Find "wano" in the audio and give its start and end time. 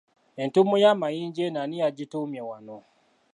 2.49-2.77